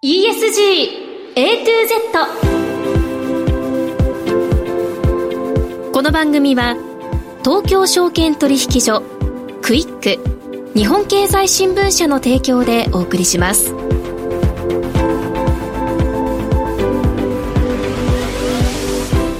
[0.00, 1.96] ESG A to Z
[5.92, 6.76] この番組は
[7.42, 9.02] 東京証券取引所
[9.60, 10.16] クイック
[10.78, 13.74] 日本経済新聞社の提供でお送りします。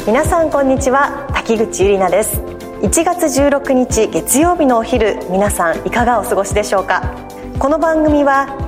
[0.08, 2.40] 皆さんこんにちは滝口ゆりなです。
[2.82, 7.14] 1月16日月曜日のお昼皆さんいかがお過ごしでしょうか？
[7.60, 8.67] この番組は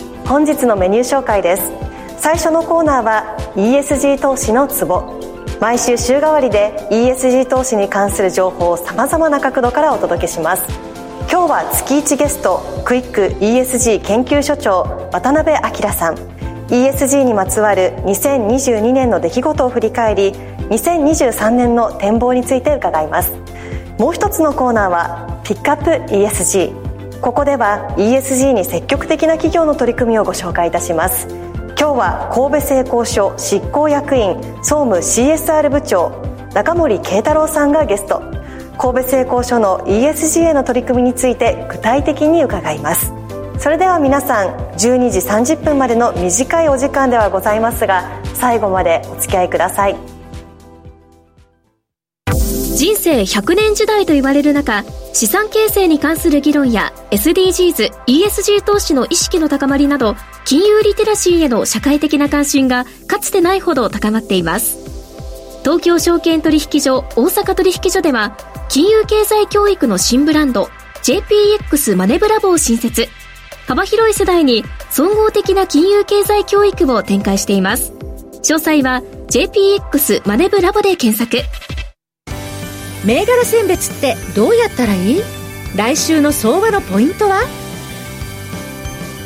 [0.31, 1.73] 本日のメニュー紹介です。
[2.17, 5.19] 最初のコーナーは ESG 投資のツボ。
[5.59, 10.63] 毎週週替わりで ESG 投資に関する情報をさまざまな角度からお届けします。
[11.29, 16.15] 今日は月1ゲストクイック ESG 研究所長渡辺明さん。
[16.69, 20.31] ESG にまつわる2022年の出来事を振り返り
[20.69, 23.33] 2023年の展望について伺います。
[23.99, 26.90] もう一つのコーナーはピックアップ ESG
[27.21, 31.27] ここでは ESG に積極的な企業の取り組みをご紹介いたします。
[31.77, 36.11] 今日は神戸製鋼所執行役員総務 CSR 部長
[36.55, 38.23] 中森慶太郎さんがゲスト。
[38.79, 43.13] 神戸製鋼所の ESG への取り組みについて具体的に伺います。
[43.59, 44.47] それでは皆さん
[44.77, 49.95] 12時30分までの短いお時間ではございますが最後までお付き合いください。
[52.75, 64.77] 人生100年時代と言われる中資産形成に関する議論や SDGs、ESG 投資の意識の高まりなど金融リテラシーへの社会的な関心がかつてないほど高まっています。
[65.63, 68.37] 東京証券取引所大阪取引所では
[68.69, 70.69] 金融経済教育の新ブランド
[71.03, 73.07] JPX マネブラボを新設。
[73.67, 77.91] 幅広い世代に総合的な金融経済教育を展開しています。
[78.43, 81.45] 詳細は JPX マネブラボで検索。
[83.05, 85.40] 銘柄選別ってどうやったらいい？
[85.75, 87.43] 来週の相場のポイントは？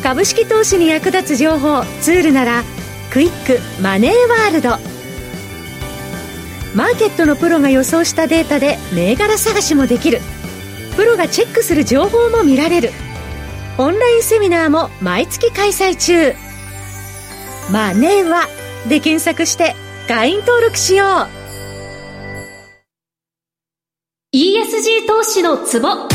[0.04, 2.64] 株式投資に役立つ情報ツールなら
[3.10, 4.70] クイックマネーワールド。
[6.76, 10.20] マーケットのプロが予想したデータで銘柄探しもできる。
[10.96, 12.92] プロがチェックする情報も見られる。
[13.78, 16.34] オンラインセミナーも毎月開催中。
[17.72, 18.48] マネーは
[18.88, 19.76] で検索して
[20.08, 21.28] 会員登録しよう。
[24.36, 26.15] ESG 投資のツボ。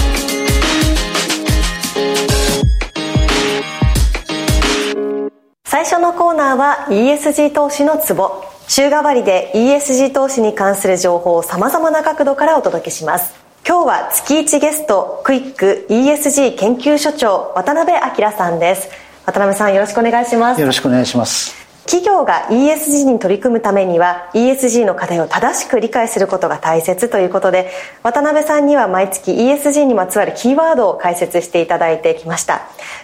[5.70, 8.42] 最初のコーナーは ESG 投資のツボ。
[8.66, 13.36] 週替わりで ESG 投資に関する情報をさまざまな角度からお届けします。
[13.64, 18.88] 今日は月1ゲストクイック ESG 研究所長渡辺明さんです。
[19.26, 20.60] 渡辺さんよろしくお願いします。
[20.60, 21.59] よろしくお願いします。
[21.90, 27.68] 企業が ESG に取り組むためには ESG の課題を正しく理解することが大切ということで
[28.04, 32.60] 渡辺さんには毎月 ESG にまつわるキーワードを解説していただいてきました。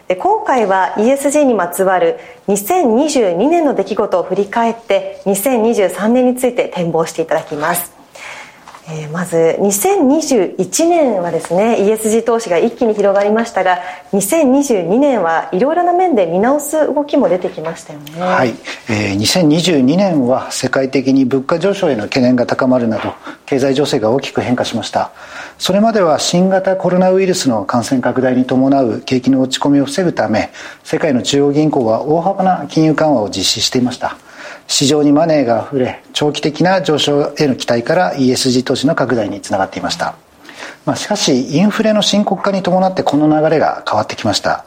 [0.06, 7.95] で今回は ESG にまつわる2022年の出来事を振り返って2023年について展望していただきます。
[8.88, 13.78] えー、まず2021年はですね ESG 投資が一気に広がりましたが
[14.12, 18.20] 2022年はいろいろな面で見直す動きも出てきましたよね。
[18.20, 18.54] はい、
[18.88, 23.14] えー、2022年は世界的に物価上昇への懸念が高まるなど
[23.44, 25.10] 経済情勢が大きく変化しました。
[25.58, 30.52] それまでは新型コロナウイルスの感染拡大に伴う景気の落ち込みを防ぐため
[30.84, 34.16] 世界の中央銀行は大幅な金融緩和を実施していました。
[34.66, 40.16] 市場にマネーが溢れ長期的な上昇への期待から ESG 投資の拡大につながっていました、
[40.84, 44.64] まあ、しかしインフレの深刻化に伴ってこの流れが変わってきました。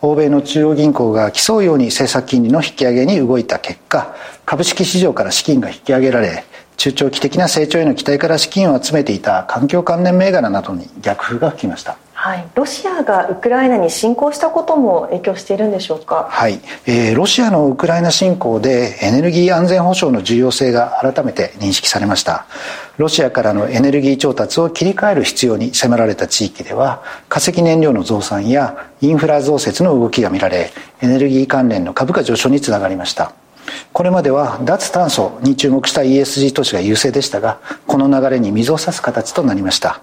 [0.00, 4.14] 欧米の中央銀行が競うように政策金利の引き上げに動いた結果
[4.46, 6.44] 株式市場から資金が引き上げられ
[6.76, 11.98] 中長期的な成長への期待から資金を集めていた環境関連銘柄などに逆風が吹きました。
[12.28, 16.60] はい、ロシアがウクライナに侵攻したことも影響しているんでしょうか、はい。
[16.84, 22.44] えー、ロシアのウクライナ侵攻でエネルギー安全保障の重要性が改めて認識されました。
[22.98, 30.70] ロシアからのエネルギー調達を切り替える必要に迫られた地域では化石燃料の増産やインフラ増設の動きが見られ
[31.00, 33.32] エネルギー関連の株価上昇につながりました。
[33.94, 40.02] これまでは脱炭素に注目した ESG 投資が優勢でしたがこの流れに水を差す形となりました。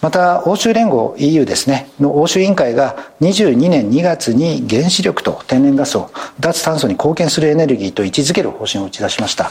[0.00, 9.50] また欧州連合 EU ですねの欧州委員会が22年2月に原子力と天然ガスを脱炭素に貢献するエネルギーと位置づける方針を打ち出しました。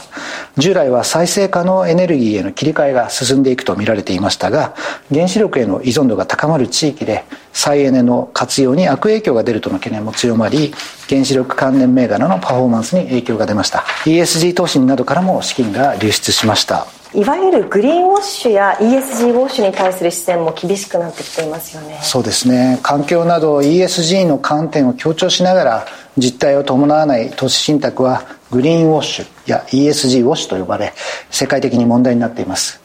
[0.56, 4.74] 従来は再生可能エネルギーへの切り替えが進んでいくと見られていましたが
[5.12, 10.72] 原子力への依存度が高まる地域で再エネの活用に悪影響が出るとの懸念も強まり
[11.08, 13.80] 原子力関連銘柄のパフォーマンスに影響が出ました。
[14.04, 16.86] ESG 投資などからも資金が流出しました。
[17.14, 21.98] いわゆるグリーンウォッシュや ESG ウォッシュに対する視線も厳しくなってきていますよね。
[22.02, 22.78] そうですね。
[22.82, 25.86] 環境など ESG の観点を強調しながら
[26.18, 30.92] 実態を伴わない投資信託はグリーンウォッシュや ESG ウォッシュと呼ばれ
[31.30, 32.80] 世界的に問題になっています。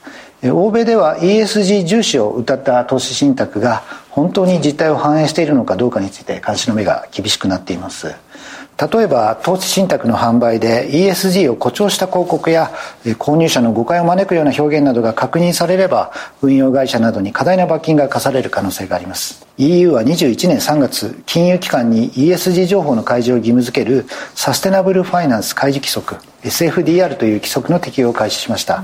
[0.52, 8.14] 欧米では ESG 重視を謳った投資信託が本当に実態を反映しているのかどうかについて監視の目が厳しくなっています。
[8.78, 12.72] 例えば投資信託の販売で ESG を誇張した広告や
[13.04, 16.12] 購入者の誤解を招くような表現などが確認されれば
[16.42, 19.46] 運用会社などに過大な罰金が課される可能性があります。
[19.58, 28.84] EU は21年3月金融機関に ESG 情報の開示を義務付けるサステナブルファイナンス開示規則 SFDR という規則の適用を開始しました、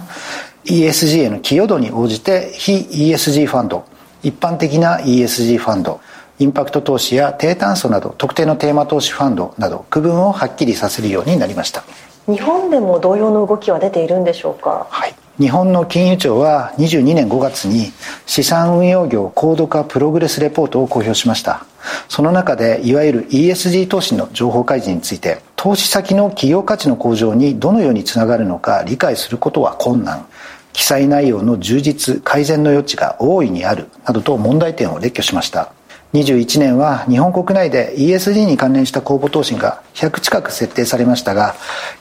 [0.65, 3.85] ESG への寄与度に応じて非 ESG ファンド
[4.21, 6.01] 一般的な ESG ファンド
[6.39, 11.83] インパクト投資や低炭素など特定のテーマ投資ファンドなど区分をはっきりさせるようになりました。
[12.27, 14.87] 日本でも同様の動きは出ているんでしょうか？
[14.89, 15.15] はい。
[15.37, 17.91] 日本の金融庁は22年5月に
[18.25, 21.65] 資産運用業高度化プログレスレポートを公表しました。
[22.07, 30.25] その中でいわゆる ESG 投資の情報開示について投資先の企業価値の向上にどのようにつながるのか理解することは困難。
[30.71, 35.73] 記載内容の充実改善の余地が大いにあるなどと問題点を列挙しました
[36.13, 41.53] 21年は日本国内で ESG に関連した公募答申が100近く設定されましたが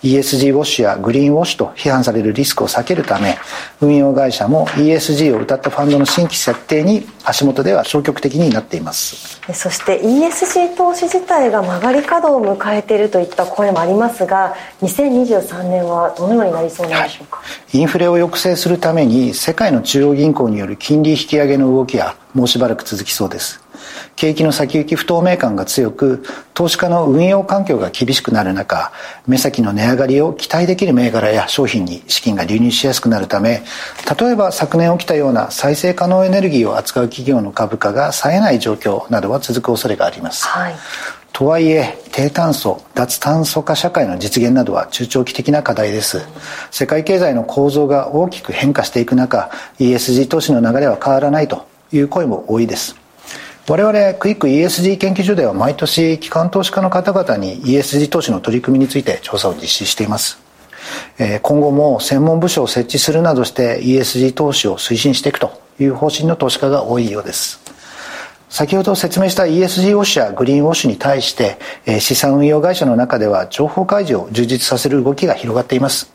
[0.03, 3.37] ESG ウォッシュやグリーンウォッシュと批判されるリスクを避けるため
[3.83, 9.43] 運用会社も ESG を謳ったファンドの新規設定に足元では消極的になっています。
[9.53, 23.68] そして ESG 投資自体が曲がり角を迎えているといった声もありますが2023年はどのようになりそうなんでしょうか、はい、インフレを抑制するために世界の中央銀行による金利引き上げの動きはもうしばらく続きそうです
[24.19, 28.91] 景気の先行き不透明感が強く投資家の運用環境が厳しくなる中
[29.29, 33.63] 目先の値上がりを期待できる銘柄や商品に資金が流入しやすくなるため
[34.21, 40.75] 例えば昨年起きたような再生可能エネルギーを扱う企業の株価が冴えない状況などは続く恐れがあります、はい。
[41.33, 46.23] とはいえ低炭素脱炭素化社会の実現などは中長期的な課題です。
[46.73, 49.49] 世界経済の構造が大きく変化していく中
[49.79, 52.97] ESG 投資の流れは変わらないという声も多いです
[53.71, 60.39] 我々クイック ESG 研究所では毎年機関投資家の方々に ESG 投資の取り組みについて調査を実施しています。
[61.43, 67.61] 今後も専門部署を設置するなどして ESG 投資を推進していくという方針の投資家が多いようです。
[68.49, 71.59] 先ほど説明した ESG ウォッシュやグリーンウォッシュに対して
[72.01, 76.11] 資産運用会社の中では情報開示を充実させる動きが広がっています。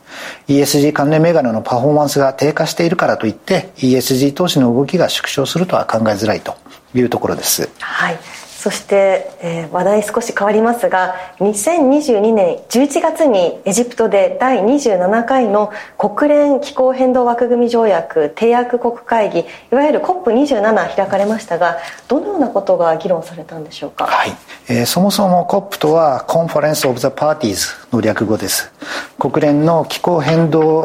[0.47, 6.62] ESG 関連銘柄のパフォーマンスが低下しているからといって ESG 投資の動きが縮小するとは考えづらいと。
[6.93, 7.69] いうところです。
[7.79, 8.19] はい
[8.63, 19.43] そして、えー、話題少し変わりますが2022年11月にエジプトで第27回の国連気候変動枠組条約締約国会議い
[19.75, 24.31] わゆる COP27 開かれましたがどのようなことが議論されたんでしょうか、はい。
[24.69, 28.71] えー、そもそも COP とは Conference of the Parties の略語です。
[29.19, 30.79] 国連の気候変動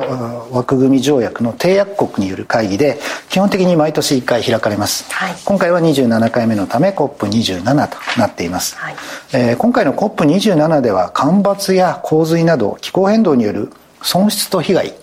[0.52, 2.98] 枠組み条約の締約国による会議で
[3.30, 8.96] 基本的に毎年1回開かれます、はい、今回は27回目のため COP27 となっています、はい、
[9.32, 13.70] えー、今回の COP27 では干ばつや洪水など気候変動による
[14.02, 14.94] 損失と被害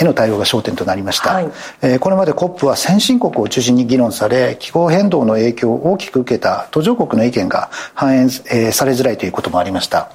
[0.00, 1.44] への対応が焦点となりました、はい、
[1.82, 10.10] えー、これまで COP は先進国を中心に議論され気候変動の影響を大きく受けた途上国の意見が反映、えー、されづらいということもありました。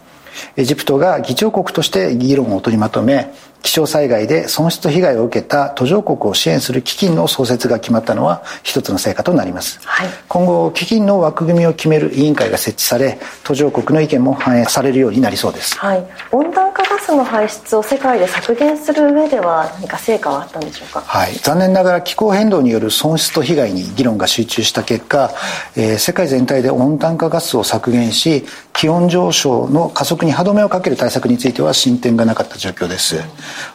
[0.56, 25.32] エジプトが議長国として議論を取りまとめ気象災害で損失と被害を受けた途上国を支援する基金の創設が決まったのは一つの成果となります、はい、今後基金の枠組みを決める委員会が設置され途上国の意見も反映されるようになりそうです、はい、温暖化ガスの排出を世界で削減する上では何か成果はあったんでしょうか、はい、残念ながら気候変動による損失と被害に議論が集中した結果、
[25.76, 33.18] えー、世界全体で温暖化ガスを削減し気温上昇の加速に歯止めをかける対策については進展がなかった状況です、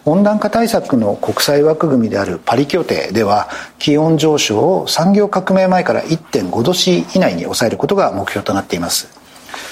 [0.05, 9.09] 温暖化対策の国際枠組みであるパリ協定では気温上昇を産業革命前から1.5度 C 以内に抑えることが目標となっています。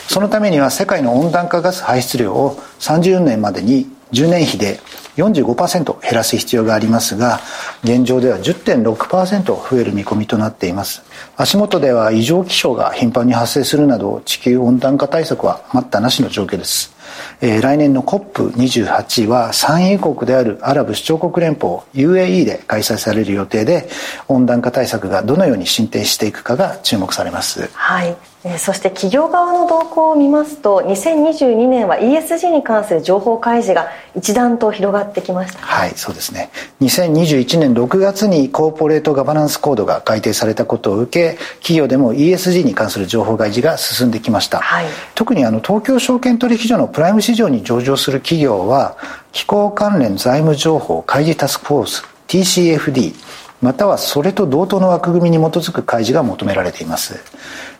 [0.08, 4.78] そのためには世界の温暖化ガス排出量を30年までに10年比で
[5.16, 7.40] 45%減らす必要がありますが
[7.82, 11.02] 現状では10.6%増える見込みとなっています。
[11.36, 16.91] 足元では異常気象が頻繁に発生するなど地球温暖化対策は待ったなしの状況です。
[17.40, 23.88] えー、来年の COP28 は産油国であるアラブ首長国連邦 UAE で開催される予定で
[24.28, 27.68] 温暖化対策がどのように進展していくかが注目されます。
[27.72, 36.50] はいそして企業側の動向を見ますと2022年は ESG に関する情報開示が一段と広がってきました、ね、はいそうですね。
[36.80, 48.96] 2021年6月にコーポレートガバナンスコードが改定されたことを受け企業でも ESG に関する情報開示が進んできました、はい、特にあの東京証券取引所のプライム市場に上場する企業は
[49.30, 53.14] 気候関連財務情報開示タスクフォース TCFD
[53.62, 57.20] またはそれと同等の枠組みに基づく開示が求められています。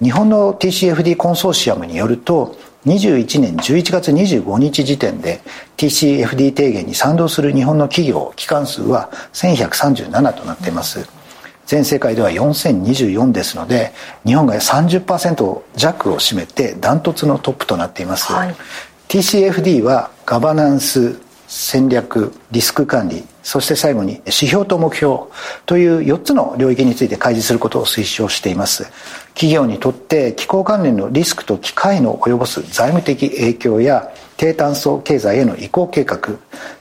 [0.00, 5.40] 日本の TCFD コンソーシアムによると21年11月25日時点で
[5.76, 11.06] TCFD 提言に賛同する日本の企業機関数は1137となっています。
[11.66, 13.92] 全世界では4024ですので
[14.26, 18.54] 日本が30%弱を占めてダントツのトップとなっています、はい、
[19.08, 21.20] TCFD はガバナンス
[21.54, 25.24] 戦略リスク管理そして最後に指標と目標
[25.66, 28.90] という4つの領域について開示することを推奨しています。
[29.34, 36.20] 企業にとって気候関連のリスクと機会の及ぼす財務的影響や低炭素経済への移行計画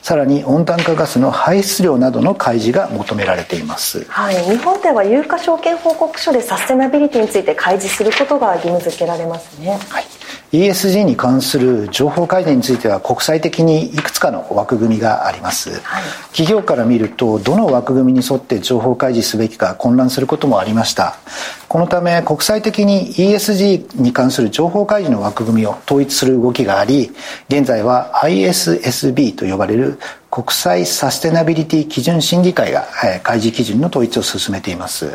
[0.00, 10.21] さらに温暖化ガスの排出量などの開示が求められています、はい、日本では有価証券報告書でサステナビリティについて開示することが義務付けられますね、はい
[10.52, 21.16] ESG に関する情報改善については国際的にいくつかの枠組みがあります、はい、企業から見るとどの枠組みに沿って情報開示すべきか混乱することもありました。
[21.68, 27.10] このため国際的に ESG に関する情報開示の枠組みを統一する動きがあり
[27.48, 29.98] 現在は ISSB と呼ばれる
[30.30, 32.86] 国際サステナビリティ基準審議会が
[33.22, 35.10] 開示基準の統一を進めています。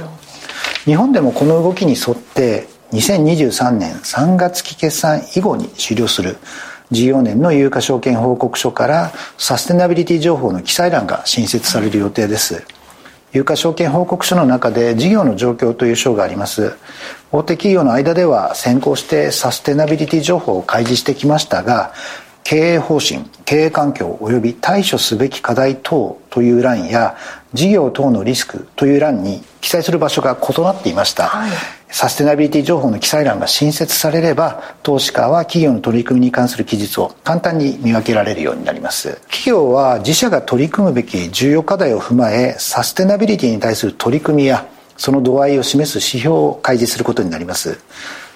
[0.85, 6.37] 日本でもこの動きに沿って2023年3月期決算以後に終了する
[6.89, 12.65] 事業年の有価証券報告書からサステナビリティ情報の記載欄が新設される予定です。
[13.33, 16.77] 有価証券報告書の中で事業の状況という章があります。
[17.31, 21.91] 大手企業の間では先行してサステナビリティ情報を開示してきましたが
[22.47, 27.17] 経営方針経営環境及び対処すべき課題等という欄や
[27.53, 31.51] 事業等のリスクという欄に記載する場所が異なっていました、はい。
[31.89, 39.15] サステナビリティ情報の記載欄が新設されれば投資家は企業の取り組みに関する記述を簡単に見分けられるようになります。
[39.23, 47.77] 企業は自社が取り組むべき重要課題を踏まえサステナビリティに対する取り組みやその度合いを示す指標を開示することになります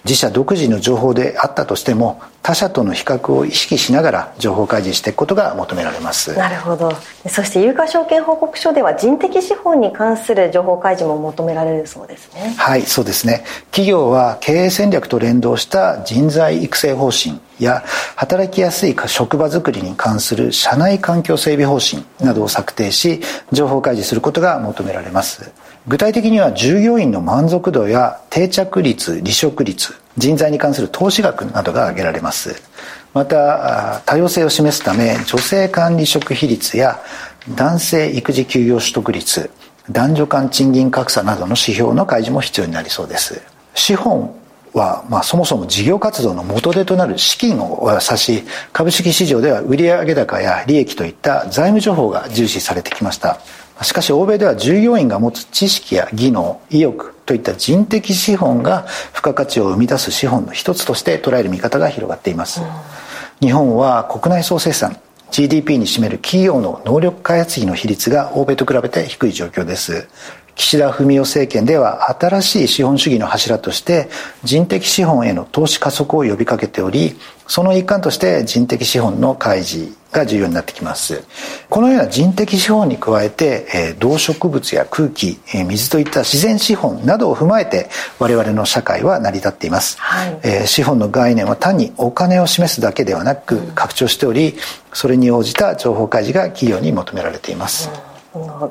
[0.03, 6.36] 自社独自の情報であったとしても他社との比較を意識しながら情報開示していくことが求められます。
[6.36, 6.91] なるほど。
[7.27, 12.55] そして有価証券報告書では人的資本に関する情報開示も求められるそうですね。
[12.58, 13.43] はいそうですね。
[13.70, 17.84] 企業は経営戦略と連動した人材育成方針や
[18.15, 25.51] 働きやすい職場づくりに関する社内環境整備方針などを策定し情報開示することが求められます
[25.88, 32.62] 具体的には従業員の満足度や定着率離職率人材に関する投資額などが挙げられます。
[33.14, 37.02] また多様性を示すため女性管理職比率や
[37.56, 39.50] 男性育児休業取得率
[39.90, 43.42] 男女間賃金格差などの指標の開示も必要になりそうです。
[43.74, 44.36] 資本
[44.74, 53.40] は、まあ、そもそも事業活動の元手となる資金を指し株式市場では売上高や利益といった財務情報が重視されてきました。
[53.84, 62.62] しかし欧米では従業員が持つ知識や技能意欲といった人的資本が付加価値を生み出す資本の一つとして捉える見方が広がっています、
[63.40, 64.98] 日本は国内総生産
[65.32, 70.10] GDP に占める企業の能力開発費の比率が欧米と比べて低い状況です
[70.62, 74.10] 岸田文雄政権では新しい資本主義の柱として
[74.44, 77.15] 人的資本への投資加速を呼びかけており
[77.48, 81.24] その一環として人的資本の開示が重要になってきます。
[81.70, 87.89] このような人的資本に加えて、え動植物や空気、え水といった自然資本などを踏まえて
[88.20, 94.56] 我々の社会は成り立っています、はい、え資本の概念は単にお金を示すだけではなく拡張しており
[94.94, 98.11] それに応じた情報開示が企業に求められています、うん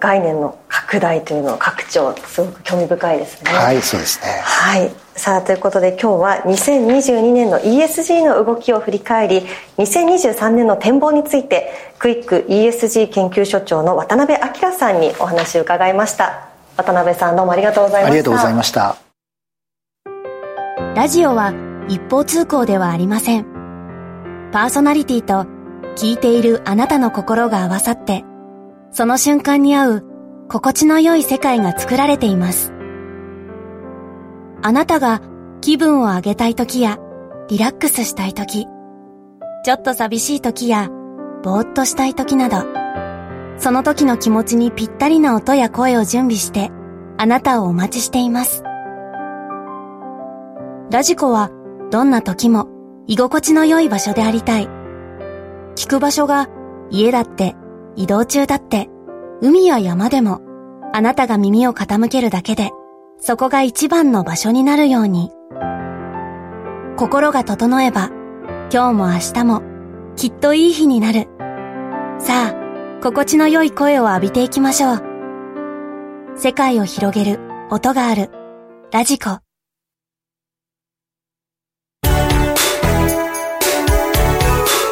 [0.00, 3.50] 概念の拡大というの拡張すごく興味深いですね。
[3.52, 4.40] はいそうですね。
[4.43, 4.90] はい。
[5.14, 9.43] さあということで今日は2022年の ESG の動きを振り返り
[9.76, 16.49] 2023年の展望についてクイック ESG 研究所長の渡辺明さんにお話を伺いました。
[16.76, 18.12] 渡辺さんどうもありがとうございました。
[18.12, 18.97] ありがとうございました。
[20.95, 21.52] ラジオは
[21.88, 23.45] 一方通行ではありません。
[24.52, 25.47] パーソナリティと
[25.97, 28.25] 聞いているあなたの心が合わさって、
[28.92, 30.04] その瞬間に合う
[30.49, 32.73] 心地の良い世界が作られています。
[34.62, 35.20] あなたが
[35.61, 36.99] 気分を上げたい時や
[37.49, 38.66] リラックスしたい時、
[39.64, 40.88] ちょっと寂しい時や
[41.42, 42.66] ぼーっとしたい時など、
[43.59, 46.70] その時の気持ちにぴったりな音や声を準備して
[47.16, 48.64] あなたをお待ちしています。
[50.90, 51.50] ラジコは
[51.90, 52.68] どんな時も
[53.06, 54.68] 居心地の良い場所でありたい。
[55.76, 56.49] 聞く場所が
[56.90, 57.54] 家だって
[57.97, 58.88] 移動中だって
[59.40, 60.40] 海や山でも
[60.92, 62.70] あなたが耳を傾けるだけで
[63.18, 65.30] そこが一番の場所になるように。
[66.97, 68.11] 心が整えば
[68.73, 69.62] 今日も明日も
[70.16, 71.28] きっといい日になる。
[72.18, 75.02] さあ、心地の良い声を浴びていきましょう。
[76.37, 78.30] 世界を広げる音がある
[78.92, 79.38] ラジコ。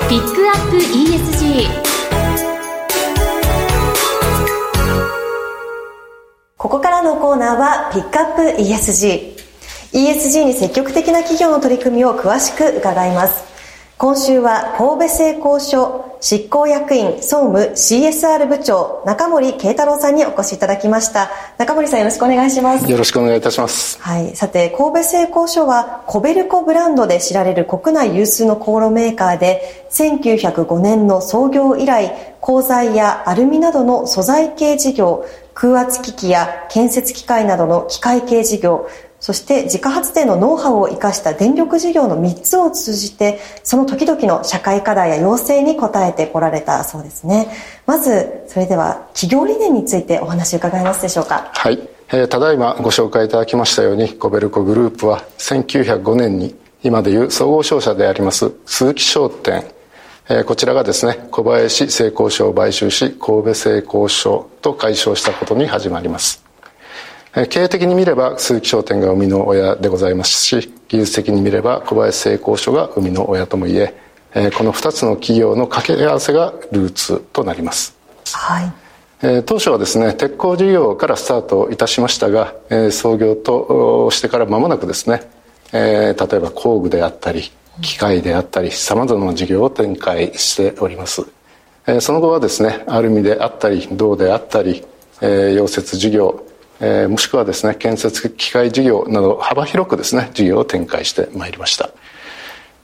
[0.09, 1.88] ピックアップ ESG
[6.59, 9.37] ここからのコーナーはピックアップ ESG
[9.93, 13.45] ESG に積極的な企業の取り組みを詳しく伺います。
[13.97, 21.31] 今週は神戸製鋼所執行役員総務 CSR 部長中森慶太郎さんにお越しいただきました。
[21.59, 22.91] 中森さんよろしくお願いします。
[22.91, 24.01] よろしくお願いいたします。
[24.03, 24.35] はい。
[24.35, 35.25] さて神戸製鋼所はコベルコブランドで知られる国内有数の航路メーカーで1905年の創業以来鋼材やアルミなどの素材系事業
[35.61, 38.89] 空圧機器や建設機械などの機械系事業
[39.19, 47.49] そして自家発電のノウハウを生かした電力事業の3つを通じてその時々の社会課題や要請に応えてこられたそうですね。
[47.87, 51.51] まずそれでは企業理念についてお話伺えますでしょうか。
[51.53, 51.81] はい、
[52.13, 59.65] えー、ただいまご紹介いただきましたようにコベルコグループは1905年に今でいう総合商社であります鈴木商店
[60.31, 66.49] えー、こちらがですね小林製鋼所を買収し神戸製鋼所と解消したことに始まります。
[67.51, 73.95] 経営的に見れば鈴木商店が生みの親でございますし技術的に見れば小林製鋼所が生みの親ともいえ
[74.57, 77.97] この2つの企業の掛け合わせがルーツとなります、
[78.33, 78.73] は
[79.23, 82.55] い、当初はですね鉄鋼事業からスタートいたしましたが
[82.91, 85.23] 創業としてから間もなくですね
[85.73, 87.51] 例えば工具であったり
[87.83, 91.27] 機械であったりさまざまな事業を展開しております。
[92.01, 94.85] その後はですねアルミであったり銅であったり
[95.21, 96.45] 溶接事業
[96.81, 101.91] え、もしくはですね建設機械事業など幅広くですね事業を展開してまいりました、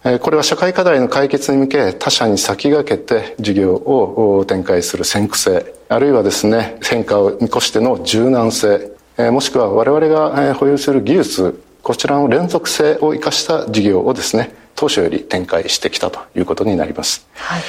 [0.04, 17.62] え、これは社会課題の解決に向け他社に先駆けて事業を展開する先駆性あるいはですね変化を見越しての柔軟性、え、もしくは我々が保有する技術こちらの連続性を生かした事業をですね当初より展開してきたということになります、はい。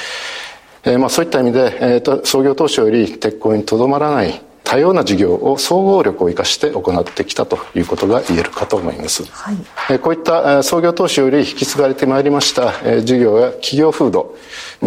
[0.84, 14.34] えーまあ、そういった意味で、えーと、創業当初より鉄鋼にとどまらない多様な事業を総合力を生かして行ってきたということが言えるかと思います、はい、こういった創業当初より引き継がれてまいりました事業や企業風土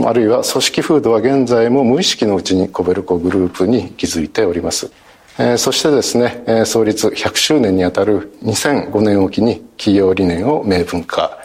[0.05, 4.91] あるいは組織風土は現在も無意識のうちにコベルコグループに築いております。
[5.57, 11.38] そしてですね創立100周年にあたる2005年を機に企業理念を明文化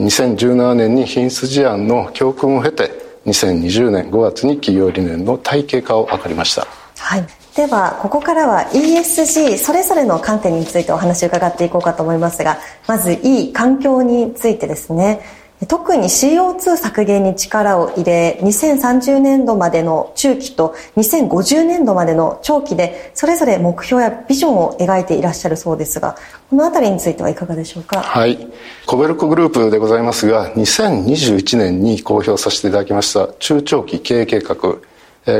[0.00, 2.90] 2017年に品質事案の教訓を経て
[3.26, 6.66] 2020年5月に企業理念の体系化を図りました。
[6.96, 7.26] はい。
[7.54, 15.20] ではここからは ESG それぞれの観点についてお話を伺っていこうかと思いますがまず E 環境についてですね。
[15.68, 26.16] 特に CO2 削減に力を入れ2030年度までの中期と2050年度までの長期でそれぞれ目標やビジョンを描いていらっしゃるそうですが
[26.48, 28.00] この辺りについてはいかがでしょうか？
[28.00, 28.38] はい。
[28.86, 34.56] コベルコグループでございますが2021年に公表させていただきました中長期経営計画。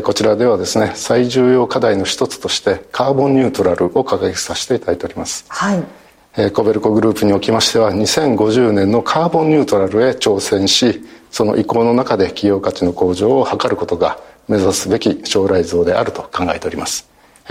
[0.03, 5.83] こちらではですね最重要課題の一つとしてカーボンニュートラルを掲げさせていただいております、はい、
[6.53, 14.17] コベルコグループにおきましては2050年のカーボンニュートラルへ挑戦しその移行の中で企業価値の向上を図ることが
[14.47, 17.09] 目指すべき将来像であると考えております。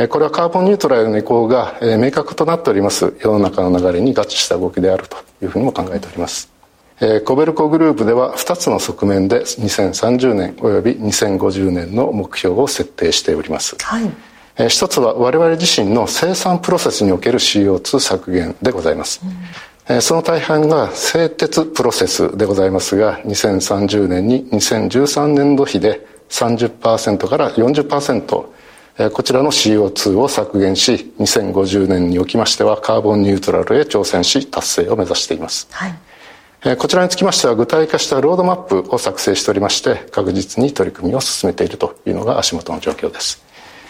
[0.10, 3.14] これはカーボンニュートラルの移行が明確となっております。
[3.22, 6.50] 世の中の流れに合致した動きであるというふうにも考えております。
[7.26, 14.12] コベルコグループでは2つの側面で2030年および2050年の目標を設定しております、はい、
[14.68, 19.22] 一つは我々自身の生産プロセスにおける CO2 削減でございます、
[19.90, 28.46] うん、その大半が製鉄プロセスでございますが2030年に2013年度比で30%から40%
[29.14, 36.78] こちらの CO2 を削減し2050年におきましてはカーボンニュートラルへ挑戦し達成を目指しています、はい。
[36.78, 43.42] こちらにつきましては具体化したロードマップを作成しておりまして確実に取り組みを進めているというのが足元の状況です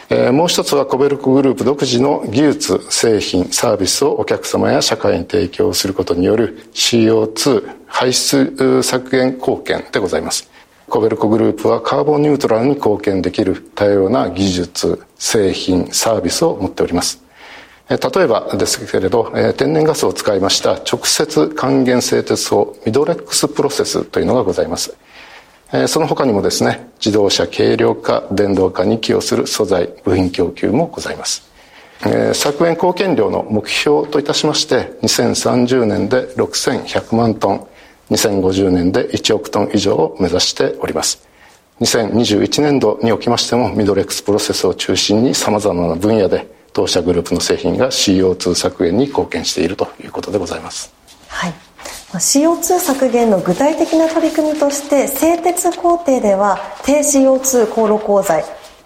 [0.09, 10.49] もう一つはコベルコグループ独自の技術製品サービスをお客様や社会に提供することによる CO2 排出削減貢献でございます。
[10.87, 17.21] コベルコグループはカーボンニュートラルに貢献できる多様な技術製品サービスを持っております。
[17.87, 24.95] 例えばですけれど天然ガスを使いました直接還元製鉄法ミドレックスプロセスというのがございます。
[25.87, 31.47] その他にもですね自動車軽量化電動化に寄与する素材部品供給もございます。
[32.33, 37.67] 削減貢献量の目標といたしまして2030年で6100万トン
[38.09, 41.27] 2050年で1億トン以上を目指しております。
[41.81, 50.93] 2021年度におきましてもミドレックスプロセスを中心にさまざまな分野で当社グループの製品が CO2 削減に貢献しているということでございます。
[51.27, 51.53] はい。
[52.13, 58.43] CO2 削減の具体的な取り組みとして製鉄工程では低 CO2 高炉鋼材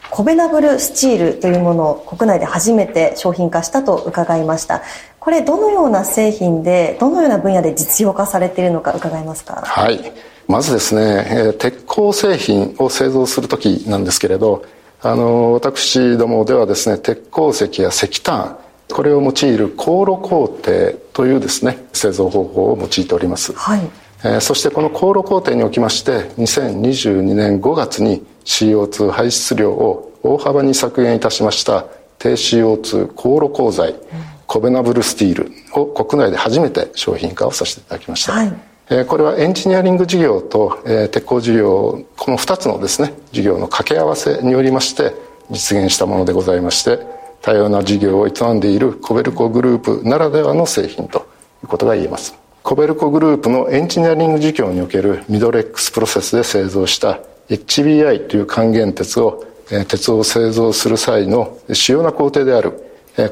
[0.10, 4.84] コベナブルスチールというものを国内で初めて商品化したと伺いました。
[5.20, 9.64] これどのような製品でどのような分野で実用化されているのか伺えますか？
[9.66, 10.14] はい。
[10.48, 14.66] まずですね鉄鋼製品を製造する時なんですけれど
[15.02, 18.60] あの私どもではですね鉄鉱石や石炭
[18.94, 23.82] これを用いる香炉工程というですね製造方法を用いております、はい。
[24.24, 31.88] えー、そしてこの香炉工程におきまして2022年5月に CO2 排出量を大幅に削減いたしました
[32.20, 33.98] 低 CO2 香炉鋼材、うん、
[34.46, 39.06] コベナブルスティールを国内で初めて商品化をさせていただきました、はい。
[39.08, 45.16] これはエンジニアリング事業と鉄鋼事業この2つのですね事業の掛け合わせによりまして
[45.50, 51.28] 実現したものでございまして多様な事業を営んでいるコベルコグループならではの製品と
[51.62, 52.36] いうことが言えます。
[52.64, 62.82] コベルコグループのエンジニアリング事業におけるミドレックスプロセスで製造した HBI という還元鉄を鉄を製造する際の主要な工程である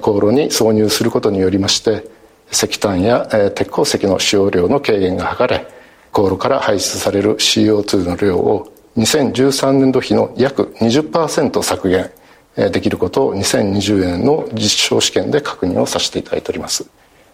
[0.01, 2.03] 航路に挿入することによりまして
[2.51, 5.65] 石炭や、鉄鉱石の使用量の軽減が図れ
[6.11, 12.11] 航路から排出される CO2 の量を2013年度比の約20%削減。
[12.55, 16.89] できることを2020年の実証試験で確認をさせていただいております、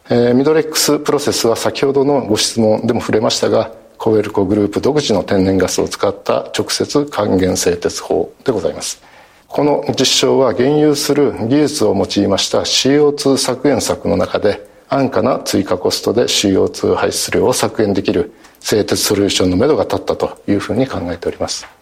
[0.10, 9.02] えー、ミドレックスプロセスは先ほどのご質問でも触れましたがコウエルコグループ独自の天然ガスを使った直接還元製鉄法でございます
[9.48, 21.77] この実証は現有する技術を用いました CO2 削減策の中で安価な追加コストで CO2 排出量を削減できる製鉄ソリューションのめどが立ったというふうに考えております。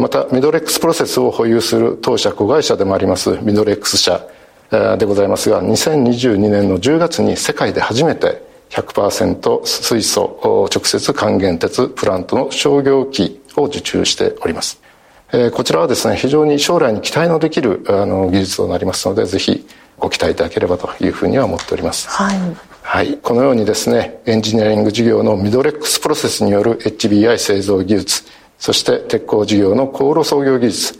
[0.00, 4.26] また、ミドレックスプロセスを保有する当社子会社でもありますミドレックス社
[4.70, 14.80] でございますが、2022年の10月に世界で初めて100%水素直接還元鉄プラントの商業機を受注しております。
[15.52, 19.66] こちらはですね、非常に将来に期待のできる技術となりますので、ぜひ
[19.98, 22.08] ご期待いただければというふうには思っております。
[22.08, 22.36] はい。
[22.82, 23.18] はい。
[23.18, 28.24] このようにですね、エンジニアリング事業のミドレックスプロセスによる HBI 製造技術、
[28.58, 30.98] そして鉄鋼事業の航路創業技術、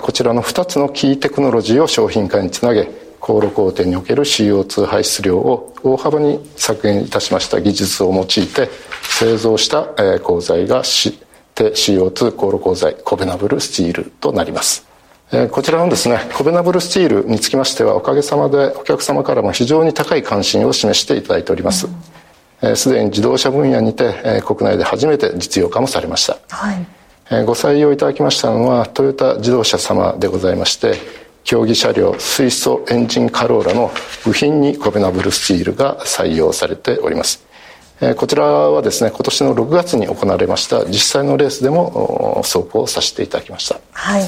[0.00, 2.88] こちらの2つのキーテクノロジーを商品化につなげ、
[3.20, 8.68] 航路工程における CO2 排出量を大幅に削減いたしました技術を用いて
[9.02, 9.84] 製造した
[10.20, 14.90] 鋼材が CO2 航路鋼材コベナブルスチールとなります。
[15.52, 21.86] こちらのですねコベナブルスチールにつきましてはおかげさまでお客様からも非常に高い関心を示していただいております
[22.74, 30.94] すで、うん、に自動車分野にて国内で初めて実用化もされました、はい、ご採用いただきましたのはトヨタ自動車様でございまして
[31.44, 33.90] 競技車両水素エンジンカローラの
[34.24, 37.50] 部品にコベナブルスチールが採用されております。
[38.16, 43.78] こちらはですね今年の6月に行われました実際のレースでも走行させていただきました。
[43.92, 44.22] はい。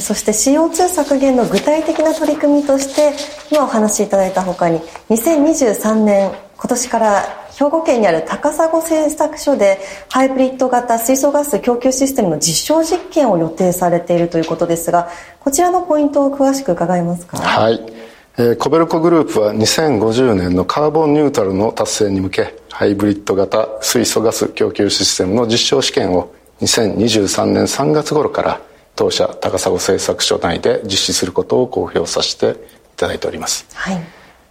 [0.00, 3.12] そして CO2 削減の具体的な取り組みとして
[3.50, 7.22] 今お話しいただいたほかに2023年今年から
[7.56, 9.78] 兵庫県にある高砂製作所で
[10.10, 17.38] ハイブリッド型水素ガス供給システムの実証実験を予定されているということですがこちらのポイントを詳しく伺えますか？
[17.38, 17.80] はい。
[18.40, 28.60] えー、コベルコグループは2050年のカーボンニュートラルの達成に向けハイブリッド型水素ガス供給システムの実証試験を2023年3月頃から
[28.94, 34.00] 当社高砂製作所内で実施することを公表させていただいております、はい、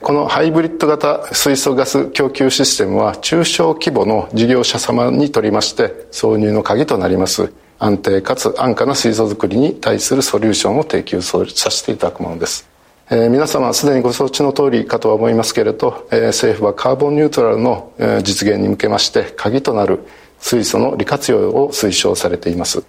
[0.02, 7.52] このハイブリッド型水素ガス供給システムは中小規模の事業者様にとりまして挿入の鍵となります。
[7.80, 12.70] 安定かつ安価な水素作りに対するソリューションを提供させていただくものです。
[13.10, 20.00] えー、皆様すでにご承知の通りかとは思いますけれど、えー、政府はカーボンニュートラルの、実現に向けまして鍵となる
[20.40, 22.84] 水素の利活用を推奨されています、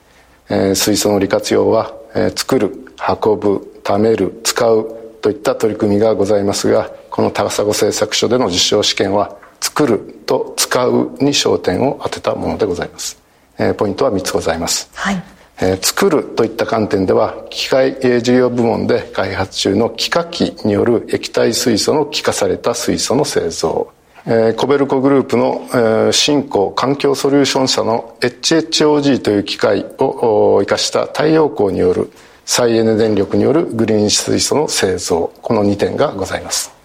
[0.50, 13.20] えー、水素の利活用は、えー、作る運ぶ貯める使うといった取り組みがございますがこの高砂製作所での実証試験は作ると使うに焦点を当てたものでございます、
[13.58, 15.20] えー、ポイントは3つございます、はい。
[15.60, 23.92] えー、作るといった観点では機械事業部門で開発中の気化器による液体水素の気化された水素の製造。
[24.24, 32.12] えー、コベルコグループの、えー、新興環境ソリューション社の HHOG という機械を生かした太陽光による
[32.44, 35.32] 再エネ電力によるグリーン水素の製造。
[35.42, 36.77] この2点がございます、えー、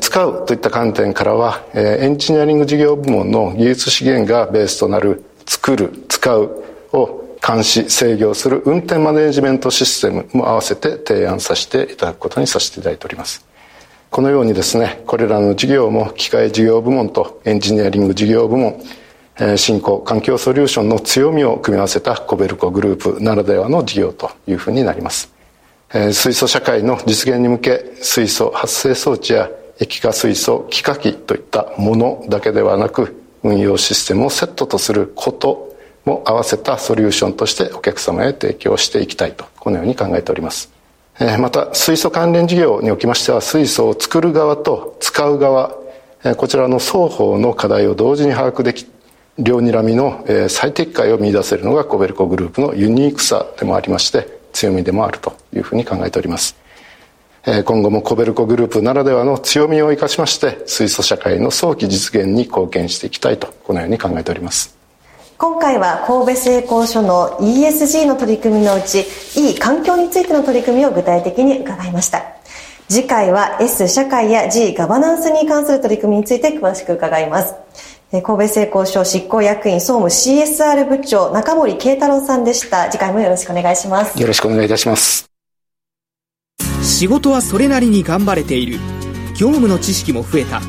[0.00, 13.44] 使うといった観点からは、エンジニアリング事業部門の技術資源がベースとなる作る使うを監視制御する運転マネジメントシステムも合わせて提案させていただくことにさせていただいております。
[14.10, 18.80] このようにですねこれらの事業も機械事業部門とエンジニアリング事業部門
[19.56, 25.34] 新興環境ソリューションの強みを組み合わせたコベルコグループならではの事業というふうになります。
[26.12, 40.72] 水素社会の実現に向け水素発生装置や液化水素気化器といったものだけではなく運用システムをセットとすることも合わせたソリューションとしてお客様へ提供していきたいとこのように考えております。
[41.38, 45.76] また水素関連事業におきましては水素を作る側と使う側。
[46.36, 48.86] こちらの双方の課題を同時に把握でき
[49.38, 56.56] 両にらみの最適解を見出せるのがコベルコグループのユニークさでもありまして強みでもあるというふうに考えております。
[57.66, 64.76] 今後もコベルコグループならではの強みを生かしまして水素社会の早期実現に貢献していきたいとこのように考えております。
[65.36, 69.04] 今回は神戸製鋼所の ESG の取り組みのうち
[69.36, 72.22] いい環境についての取り組みを具体的に伺いました。
[72.88, 77.54] 次回は S 社会や G ガバナンスに関する取り組みについて詳しく伺います。
[78.10, 82.88] 神戸製鋼所執行役員総務 CSR 部長中森慶太郎さんでした。
[82.90, 84.18] 次回もよろしくお願いします。
[84.18, 85.33] よろしくお願いいたします
[86.84, 88.78] 仕事はそれなりに頑張れている。
[89.36, 90.60] 業務の知識も増えた。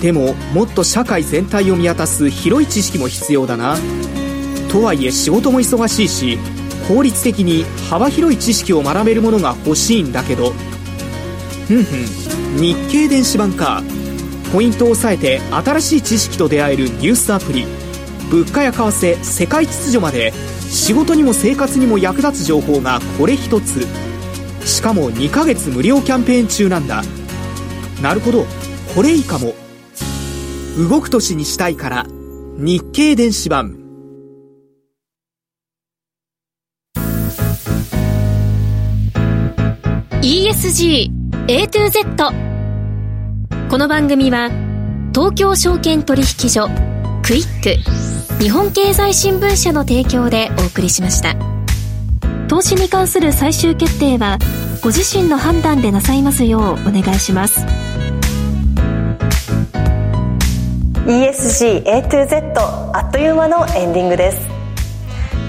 [0.00, 3.76] でももっと社会全体を見渡す広い知識も必要だな。
[4.70, 6.38] とはいえ仕事も忙しいし
[6.88, 10.52] 効率的に幅広い知識を学べるものが欲しいんだけど。
[11.68, 12.60] ふんふん。
[12.60, 13.82] 日経電子版か。
[14.52, 17.66] ポイントを押さえて新しい知識と出会えるニュースアプリ。
[18.30, 20.32] 物価や為替世界秩序まで。
[20.70, 24.11] 仕事にも生活にも役立つ情報がこれ一つ。
[24.64, 27.02] しかも2ヶ月無料キャンペーン中なんだ。
[28.00, 28.46] なるほど。
[28.94, 29.54] これいいかも。
[30.78, 32.06] 動く年にしたいから。
[32.56, 33.72] 日経電子版
[40.22, 41.10] 「ESG
[41.48, 42.04] A to Z」
[43.70, 44.50] この番組は
[45.14, 46.68] 東京証券取引所
[47.22, 47.76] クイック
[48.42, 51.61] 日本経済新聞社の提供でお送りしました。
[52.52, 54.36] 投資に関する最終決定は
[54.82, 57.64] ご自身の判断でなさいますようお願いします。
[61.06, 62.60] ESG A to Z
[62.94, 64.46] あっという間のエンディングです。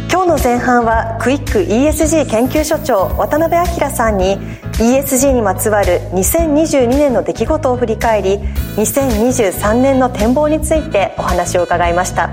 [0.09, 4.37] 今日の前半はクイック ESG 研究所長渡辺明さんに
[4.71, 8.37] ESG にまつわる2022年の出来事を振り返り
[8.77, 12.29] 2023年の展望についてお話を伺いました。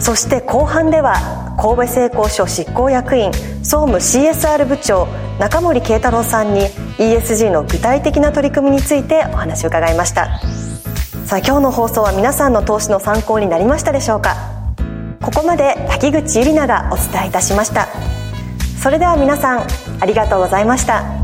[0.00, 5.06] そして後半では神戸製鋼所執行役員総務 CSR 部長
[5.38, 6.62] 中森慶太郎さんに
[6.98, 10.40] ESG の具体的な取り組みについてお話を伺いました。
[11.24, 14.34] さあ今日の放送は皆さんの投資の参考になりましたでしょうか？
[15.22, 17.86] ここまで滝口ゆりながお伝えいたしました。
[18.82, 19.66] それでは皆さん
[20.00, 21.21] ありがとうございました。